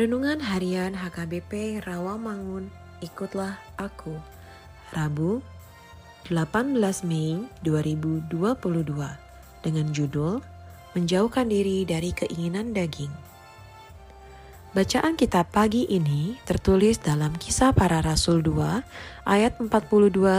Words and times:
Renungan 0.00 0.40
Harian 0.40 0.96
HKBP 0.96 1.84
Rawamangun, 1.84 2.72
ikutlah 3.04 3.60
aku. 3.76 4.16
Rabu, 4.96 5.44
18 6.24 6.80
Mei 7.04 7.44
2022 7.60 8.24
dengan 9.60 9.86
judul 9.92 10.40
Menjauhkan 10.96 11.52
diri 11.52 11.84
dari 11.84 12.16
keinginan 12.16 12.72
daging. 12.72 13.12
Bacaan 14.72 15.20
kita 15.20 15.44
pagi 15.44 15.84
ini 15.84 16.32
tertulis 16.48 16.96
dalam 16.96 17.36
Kisah 17.36 17.76
Para 17.76 18.00
Rasul 18.00 18.40
2 18.40 18.80
ayat 19.28 19.60
42 19.60 19.68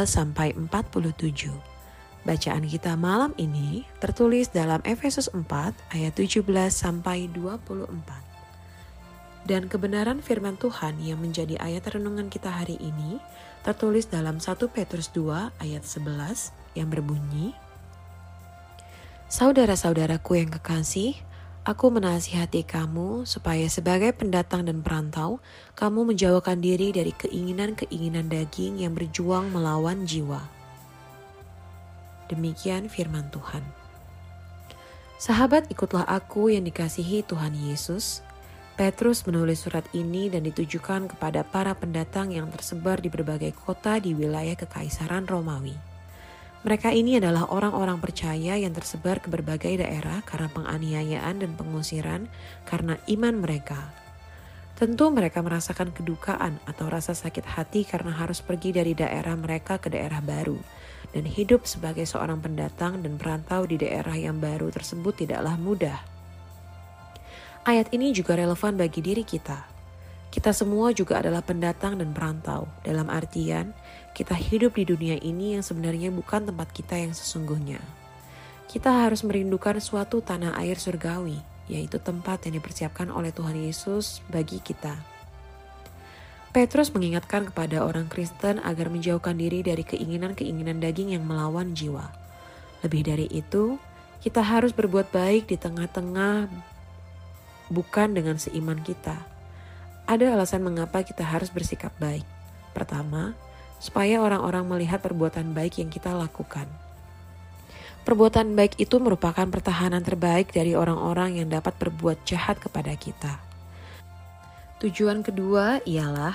sampai 0.10 0.58
47. 0.58 1.54
Bacaan 2.26 2.66
kita 2.66 2.98
malam 2.98 3.38
ini 3.38 3.86
tertulis 4.02 4.50
dalam 4.50 4.82
Efesus 4.90 5.30
4 5.30 5.46
ayat 5.94 6.18
17 6.18 6.50
sampai 6.74 7.30
24. 7.30 8.31
Dan 9.42 9.66
kebenaran 9.66 10.22
firman 10.22 10.54
Tuhan 10.62 11.02
yang 11.02 11.18
menjadi 11.18 11.58
ayat 11.58 11.98
renungan 11.98 12.30
kita 12.30 12.54
hari 12.54 12.78
ini 12.78 13.18
tertulis 13.66 14.06
dalam 14.06 14.38
1 14.38 14.54
Petrus 14.70 15.10
2 15.14 15.58
ayat 15.58 15.84
11 15.86 16.78
yang 16.78 16.94
berbunyi, 16.94 17.58
Saudara-saudaraku 19.32 20.44
yang 20.44 20.52
kekasih, 20.52 21.16
aku 21.64 21.88
menasihati 21.88 22.68
kamu 22.68 23.24
supaya 23.24 23.64
sebagai 23.72 24.12
pendatang 24.12 24.68
dan 24.68 24.84
perantau, 24.84 25.40
kamu 25.72 26.12
menjauhkan 26.12 26.60
diri 26.60 26.92
dari 26.92 27.16
keinginan-keinginan 27.16 28.28
daging 28.28 28.84
yang 28.84 28.92
berjuang 28.92 29.48
melawan 29.56 30.04
jiwa. 30.04 30.44
Demikian 32.28 32.92
firman 32.92 33.32
Tuhan. 33.32 33.64
Sahabat, 35.16 35.72
ikutlah 35.72 36.04
aku 36.04 36.52
yang 36.52 36.68
dikasihi 36.68 37.24
Tuhan 37.24 37.56
Yesus. 37.56 38.20
Petrus 38.82 39.30
menulis 39.30 39.62
surat 39.62 39.86
ini 39.94 40.26
dan 40.34 40.42
ditujukan 40.42 41.14
kepada 41.14 41.46
para 41.46 41.78
pendatang 41.78 42.34
yang 42.34 42.50
tersebar 42.50 42.98
di 42.98 43.14
berbagai 43.14 43.54
kota 43.54 44.02
di 44.02 44.18
wilayah 44.18 44.58
Kekaisaran 44.58 45.30
Romawi. 45.30 45.78
Mereka 46.66 46.90
ini 46.90 47.22
adalah 47.22 47.46
orang-orang 47.54 48.02
percaya 48.02 48.58
yang 48.58 48.74
tersebar 48.74 49.22
ke 49.22 49.30
berbagai 49.30 49.86
daerah 49.86 50.26
karena 50.26 50.50
penganiayaan 50.50 51.46
dan 51.46 51.54
pengusiran 51.54 52.26
karena 52.66 52.98
iman 53.06 53.46
mereka. 53.46 53.94
Tentu 54.74 55.14
mereka 55.14 55.46
merasakan 55.46 55.94
kedukaan 55.94 56.58
atau 56.66 56.90
rasa 56.90 57.14
sakit 57.14 57.46
hati 57.46 57.86
karena 57.86 58.10
harus 58.18 58.42
pergi 58.42 58.74
dari 58.74 58.98
daerah 58.98 59.38
mereka 59.38 59.78
ke 59.78 59.94
daerah 59.94 60.26
baru 60.26 60.58
dan 61.14 61.30
hidup 61.30 61.70
sebagai 61.70 62.10
seorang 62.10 62.42
pendatang 62.42 63.06
dan 63.06 63.14
perantau 63.22 63.62
di 63.70 63.78
daerah 63.78 64.18
yang 64.18 64.42
baru 64.42 64.74
tersebut 64.74 65.22
tidaklah 65.22 65.54
mudah. 65.54 66.11
Ayat 67.62 67.94
ini 67.94 68.10
juga 68.10 68.34
relevan 68.34 68.74
bagi 68.74 69.06
diri 69.06 69.22
kita. 69.22 69.70
Kita 70.34 70.50
semua 70.50 70.90
juga 70.98 71.22
adalah 71.22 71.46
pendatang 71.46 71.94
dan 71.94 72.10
perantau, 72.10 72.66
dalam 72.82 73.06
artian 73.06 73.78
kita 74.18 74.34
hidup 74.34 74.82
di 74.82 74.90
dunia 74.90 75.22
ini 75.22 75.54
yang 75.54 75.62
sebenarnya 75.62 76.10
bukan 76.10 76.50
tempat 76.50 76.74
kita 76.74 76.98
yang 76.98 77.14
sesungguhnya. 77.14 77.78
Kita 78.66 79.06
harus 79.06 79.22
merindukan 79.22 79.78
suatu 79.78 80.26
tanah 80.26 80.58
air 80.58 80.82
surgawi, 80.82 81.38
yaitu 81.70 82.02
tempat 82.02 82.50
yang 82.50 82.58
dipersiapkan 82.58 83.14
oleh 83.14 83.30
Tuhan 83.30 83.54
Yesus 83.54 84.26
bagi 84.34 84.58
kita. 84.58 84.98
Petrus 86.50 86.90
mengingatkan 86.98 87.54
kepada 87.54 87.86
orang 87.86 88.10
Kristen 88.10 88.58
agar 88.66 88.90
menjauhkan 88.90 89.38
diri 89.38 89.62
dari 89.62 89.86
keinginan-keinginan 89.86 90.82
daging 90.82 91.14
yang 91.14 91.30
melawan 91.30 91.78
jiwa. 91.78 92.10
Lebih 92.82 93.06
dari 93.06 93.28
itu, 93.30 93.78
kita 94.26 94.42
harus 94.42 94.74
berbuat 94.74 95.14
baik 95.14 95.46
di 95.46 95.62
tengah-tengah 95.62 96.71
bukan 97.72 98.12
dengan 98.12 98.36
seiman 98.36 98.84
kita. 98.84 99.16
Ada 100.04 100.36
alasan 100.36 100.68
mengapa 100.68 101.08
kita 101.08 101.24
harus 101.24 101.48
bersikap 101.48 101.96
baik. 101.96 102.28
Pertama, 102.76 103.32
supaya 103.80 104.20
orang-orang 104.20 104.68
melihat 104.68 105.00
perbuatan 105.00 105.56
baik 105.56 105.80
yang 105.80 105.88
kita 105.88 106.12
lakukan. 106.12 106.68
Perbuatan 108.02 108.58
baik 108.58 108.82
itu 108.82 108.98
merupakan 108.98 109.46
pertahanan 109.48 110.04
terbaik 110.04 110.52
dari 110.52 110.76
orang-orang 110.76 111.40
yang 111.40 111.48
dapat 111.48 111.78
berbuat 111.80 112.26
jahat 112.28 112.58
kepada 112.60 112.92
kita. 112.98 113.38
Tujuan 114.82 115.22
kedua 115.22 115.86
ialah 115.86 116.34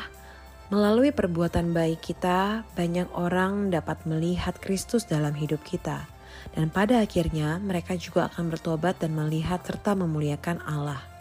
melalui 0.71 1.11
perbuatan 1.11 1.75
baik 1.75 2.03
kita, 2.03 2.63
banyak 2.79 3.11
orang 3.19 3.75
dapat 3.75 4.03
melihat 4.07 4.55
Kristus 4.63 5.07
dalam 5.07 5.35
hidup 5.35 5.63
kita, 5.67 6.07
dan 6.55 6.71
pada 6.71 7.03
akhirnya 7.03 7.59
mereka 7.59 7.99
juga 7.99 8.31
akan 8.31 8.55
bertobat 8.55 9.03
dan 9.03 9.19
melihat 9.19 9.63
serta 9.67 9.99
memuliakan 9.99 10.63
Allah. 10.63 11.16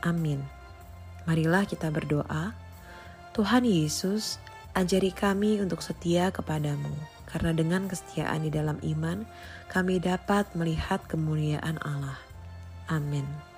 Amin. 0.00 0.40
Marilah 1.28 1.68
kita 1.68 1.92
berdoa. 1.92 2.56
Tuhan 3.36 3.68
Yesus, 3.68 4.40
ajari 4.72 5.12
kami 5.12 5.60
untuk 5.60 5.84
setia 5.84 6.32
kepadamu, 6.32 6.94
karena 7.28 7.52
dengan 7.54 7.86
kesetiaan 7.86 8.42
di 8.42 8.50
dalam 8.50 8.80
iman, 8.82 9.28
kami 9.70 10.02
dapat 10.02 10.50
melihat 10.56 11.04
kemuliaan 11.06 11.78
Allah. 11.84 12.18
Amin. 12.90 13.49